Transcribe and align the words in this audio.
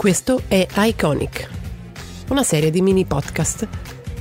Questo 0.00 0.44
è 0.48 0.66
Iconic, 0.76 1.50
una 2.30 2.42
serie 2.42 2.70
di 2.70 2.80
mini 2.80 3.04
podcast 3.04 3.68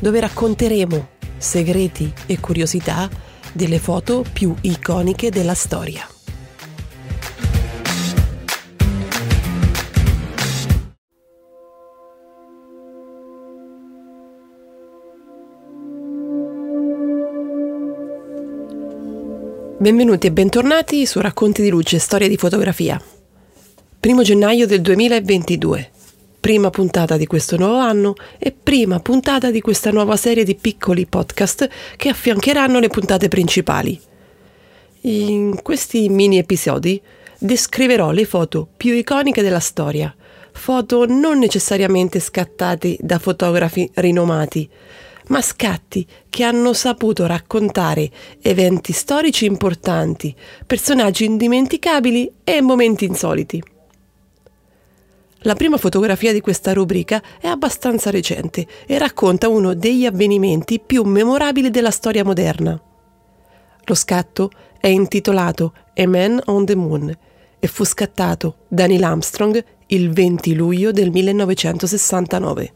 dove 0.01 0.19
racconteremo 0.19 1.07
segreti 1.37 2.11
e 2.25 2.37
curiosità 2.41 3.09
delle 3.53 3.79
foto 3.79 4.25
più 4.29 4.53
iconiche 4.59 5.31
della 5.31 5.53
storia. 5.53 6.05
Benvenuti 19.77 20.27
e 20.27 20.31
bentornati 20.33 21.05
su 21.05 21.21
Racconti 21.21 21.61
di 21.61 21.69
Luce, 21.69 21.99
Storia 21.99 22.27
di 22.27 22.35
fotografia. 22.35 23.01
Primo 23.99 24.21
gennaio 24.21 24.65
del 24.65 24.79
2022, 24.79 25.91
prima 26.39 26.69
puntata 26.69 27.17
di 27.17 27.27
questo 27.27 27.57
nuovo 27.57 27.79
anno 27.79 28.13
e 28.37 28.53
prima 28.53 29.01
puntata 29.01 29.51
di 29.51 29.59
questa 29.59 29.91
nuova 29.91 30.15
serie 30.15 30.45
di 30.45 30.55
piccoli 30.55 31.05
podcast 31.05 31.67
che 31.97 32.07
affiancheranno 32.07 32.79
le 32.79 32.87
puntate 32.87 33.27
principali. 33.27 33.99
In 35.01 35.59
questi 35.61 36.07
mini 36.07 36.37
episodi 36.37 37.01
descriverò 37.37 38.11
le 38.11 38.23
foto 38.23 38.69
più 38.77 38.93
iconiche 38.93 39.41
della 39.41 39.59
storia, 39.59 40.15
foto 40.53 41.05
non 41.05 41.37
necessariamente 41.37 42.21
scattate 42.21 42.95
da 43.01 43.19
fotografi 43.19 43.91
rinomati, 43.95 44.69
ma 45.27 45.41
scatti 45.41 46.07
che 46.29 46.45
hanno 46.45 46.71
saputo 46.71 47.25
raccontare 47.25 48.09
eventi 48.41 48.93
storici 48.93 49.43
importanti, 49.43 50.33
personaggi 50.65 51.25
indimenticabili 51.25 52.31
e 52.45 52.61
momenti 52.61 53.03
insoliti. 53.03 53.61
La 55.43 55.55
prima 55.55 55.77
fotografia 55.77 56.33
di 56.33 56.41
questa 56.41 56.73
rubrica 56.73 57.23
è 57.39 57.47
abbastanza 57.47 58.09
recente 58.09 58.67
e 58.85 58.97
racconta 58.97 59.47
uno 59.47 59.73
degli 59.73 60.05
avvenimenti 60.05 60.81
più 60.85 61.03
memorabili 61.03 61.69
della 61.69 61.91
storia 61.91 62.25
moderna. 62.25 62.77
Lo 63.85 63.95
scatto 63.95 64.51
è 64.77 64.87
intitolato 64.87 65.73
A 65.95 66.07
Man 66.07 66.41
on 66.45 66.65
the 66.65 66.75
Moon 66.75 67.17
e 67.57 67.67
fu 67.67 67.85
scattato 67.85 68.57
da 68.67 68.85
Neil 68.85 69.03
Armstrong 69.03 69.63
il 69.87 70.11
20 70.11 70.55
luglio 70.55 70.91
del 70.91 71.09
1969. 71.09 72.73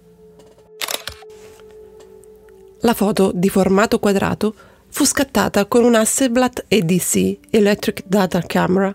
La 2.80 2.94
foto 2.94 3.32
di 3.34 3.50
formato 3.50 4.00
quadrato 4.00 4.56
fu 4.94 5.06
scattata 5.06 5.66
con 5.66 5.84
un 5.84 5.96
Hasselblad 5.96 6.66
EDC 6.68 7.38
Electric 7.50 8.04
Data 8.06 8.40
Camera 8.42 8.94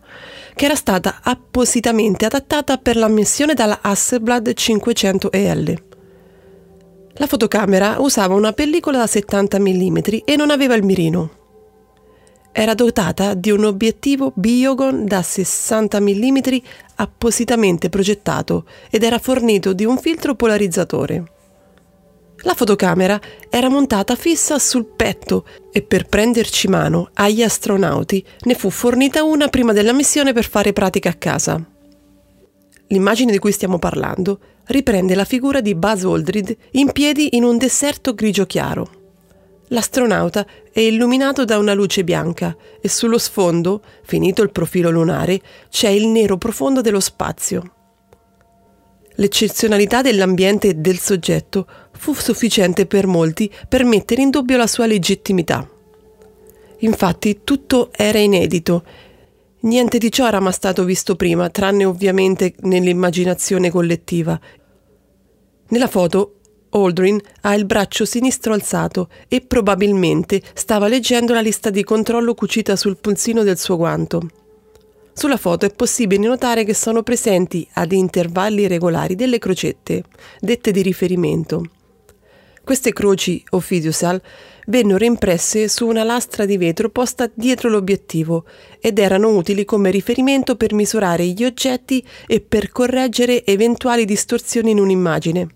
che 0.55 0.65
era 0.65 0.77
stata 0.77 1.19
appositamente 1.25 2.25
adattata 2.25 2.77
per 2.79 2.97
la 2.97 3.09
missione 3.09 3.53
dalla 3.53 3.81
Hasselblad 3.83 4.49
500EL. 4.51 5.77
La 7.15 7.27
fotocamera 7.27 7.97
usava 7.99 8.35
una 8.35 8.53
pellicola 8.53 8.99
da 8.99 9.09
70 9.09 9.59
mm 9.59 9.99
e 10.25 10.37
non 10.37 10.51
aveva 10.51 10.77
il 10.77 10.85
mirino. 10.85 11.31
Era 12.53 12.75
dotata 12.75 13.35
di 13.35 13.51
un 13.51 13.65
obiettivo 13.65 14.33
Biogon 14.37 15.05
da 15.05 15.21
60 15.21 15.99
mm 16.01 16.39
appositamente 16.95 17.89
progettato 17.89 18.67
ed 18.89 19.03
era 19.03 19.19
fornito 19.19 19.73
di 19.73 19.85
un 19.85 19.99
filtro 19.99 20.37
polarizzatore. 20.37 21.38
La 22.43 22.55
fotocamera 22.55 23.21
era 23.51 23.69
montata 23.69 24.15
fissa 24.15 24.61
sul 24.61 24.85
petto 24.85 25.45
e 25.73 25.83
per 25.83 26.07
prenderci 26.07 26.69
mano 26.69 27.11
agli 27.15 27.43
astronauti 27.43 28.25
ne 28.43 28.55
fu 28.55 28.71
fornita 28.71 29.25
una 29.25 29.49
prima 29.49 29.73
della 29.73 29.93
missione 29.93 30.33
per 30.33 30.45
fare 30.45 30.73
pratica 30.73 31.09
a 31.11 31.15
casa. 31.15 31.61
L'immagine 32.89 33.33
di 33.33 33.39
cui 33.39 33.51
stiamo 33.51 33.79
parlando 33.79 34.39
riprende 34.67 35.17
la 35.17 35.25
figura 35.25 35.61
di 35.61 35.75
Buzz 35.75 36.05
Aldrin 36.05 36.57
in 36.73 36.93
piedi 36.93 37.37
in 37.37 37.43
un 37.43 37.59
deserto 37.59 38.15
grigio 38.15 38.47
chiaro. 38.47 38.89
L'astronauta 39.69 40.47
è 40.73 40.81
illuminato 40.81 41.45
da 41.45 41.59
una 41.59 41.75
luce 41.75 42.05
bianca 42.05 42.57
e 42.81 42.89
sullo 42.89 43.19
sfondo, 43.19 43.83
finito 44.05 44.43
il 44.43 44.51
profilo 44.51 44.91
lunare, 44.91 45.41
c'è 45.69 45.89
il 45.89 46.07
nero 46.07 46.39
profondo 46.39 46.81
dello 46.81 47.01
spazio. 47.01 47.73
L'eccezionalità 49.21 50.01
dell'ambiente 50.01 50.69
e 50.69 50.75
del 50.75 50.99
soggetto 50.99 51.67
fu 51.91 52.15
sufficiente 52.15 52.87
per 52.87 53.09
molti 53.09 53.53
per 53.69 53.85
mettere 53.85 54.23
in 54.23 54.31
dubbio 54.31 54.57
la 54.57 54.69
sua 54.69 54.87
legittimità. 54.87 55.69
Infatti 56.79 57.41
tutto 57.43 57.91
era 57.93 58.19
inedito. 58.19 58.85
Niente 59.61 59.99
di 59.99 60.13
ciò 60.13 60.29
era 60.29 60.39
mai 60.39 60.53
stato 60.53 60.85
visto 60.85 61.17
prima, 61.17 61.51
tranne 61.51 61.85
ovviamente 61.85 62.55
nell'immaginazione 62.61 63.71
collettiva. 63.71 64.39
Nella 65.71 65.89
foto 65.89 66.35
Aldrin 66.71 67.21
ha 67.41 67.55
il 67.55 67.65
braccio 67.65 68.05
sinistro 68.05 68.53
alzato 68.53 69.09
e 69.27 69.41
probabilmente 69.41 70.41
stava 70.55 70.87
leggendo 70.87 71.35
la 71.35 71.41
lista 71.41 71.71
di 71.71 71.83
controllo 71.83 72.35
cucita 72.35 72.77
sul 72.77 72.97
pulsino 72.97 73.43
del 73.43 73.59
suo 73.59 73.77
guanto. 73.77 74.29
Sulla 75.19 75.37
foto 75.37 75.67
è 75.67 75.73
possibile 75.73 76.29
notare 76.29 76.63
che 76.63 76.75
sono 76.75 77.03
presenti 77.03 77.69
ad 77.73 77.91
intervalli 77.91 78.69
regolari 78.69 79.17
delle 79.17 79.41
crocette, 79.41 80.05
dette 80.39 80.71
di 80.71 80.81
riferimento. 80.81 81.65
Queste 82.63 82.93
croci 82.93 83.43
o 83.51 83.59
fiducial 83.59 84.23
vennero 84.69 85.05
impresse 85.05 85.67
su 85.67 85.89
una 85.89 86.05
lastra 86.05 86.45
di 86.45 86.57
vetro 86.57 86.91
posta 86.91 87.29
dietro 87.35 87.69
l'obiettivo 87.69 88.45
ed 88.79 89.01
erano 89.01 89.35
utili 89.35 89.65
come 89.65 89.91
riferimento 89.91 90.55
per 90.55 90.73
misurare 90.73 91.27
gli 91.27 91.45
oggetti 91.45 92.07
e 92.29 92.41
per 92.41 92.71
correggere 92.71 93.45
eventuali 93.45 94.05
distorsioni 94.05 94.71
in 94.71 94.79
un'immagine. 94.79 95.49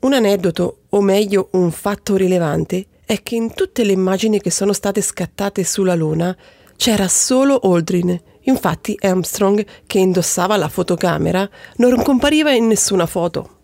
Un 0.00 0.12
aneddoto, 0.12 0.80
o 0.90 1.00
meglio 1.00 1.48
un 1.52 1.70
fatto 1.70 2.16
rilevante, 2.16 2.88
è 3.06 3.22
che 3.22 3.36
in 3.36 3.54
tutte 3.54 3.84
le 3.84 3.92
immagini 3.92 4.38
che 4.38 4.50
sono 4.50 4.74
state 4.74 5.00
scattate 5.00 5.64
sulla 5.64 5.94
Luna 5.94 6.36
c'era 6.82 7.06
solo 7.06 7.60
Aldrin. 7.60 8.20
Infatti 8.46 8.98
Armstrong, 9.00 9.64
che 9.86 10.00
indossava 10.00 10.56
la 10.56 10.68
fotocamera, 10.68 11.48
non 11.76 12.02
compariva 12.02 12.50
in 12.50 12.66
nessuna 12.66 13.06
foto. 13.06 13.58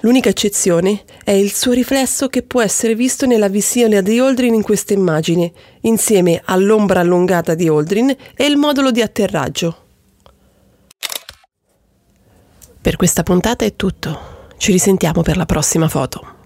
L'unica 0.00 0.28
eccezione 0.28 1.04
è 1.24 1.30
il 1.30 1.54
suo 1.54 1.72
riflesso 1.72 2.28
che 2.28 2.42
può 2.42 2.60
essere 2.60 2.94
visto 2.94 3.24
nella 3.24 3.48
visione 3.48 4.02
di 4.02 4.18
Aldrin 4.18 4.52
in 4.52 4.62
questa 4.62 4.92
immagine, 4.92 5.50
insieme 5.80 6.42
all'ombra 6.44 7.00
allungata 7.00 7.54
di 7.54 7.66
Aldrin 7.66 8.14
e 8.34 8.44
il 8.44 8.58
modulo 8.58 8.90
di 8.90 9.00
atterraggio. 9.00 9.84
Per 12.78 12.96
questa 12.96 13.22
puntata 13.22 13.64
è 13.64 13.74
tutto. 13.74 14.48
Ci 14.58 14.70
risentiamo 14.70 15.22
per 15.22 15.38
la 15.38 15.46
prossima 15.46 15.88
foto. 15.88 16.37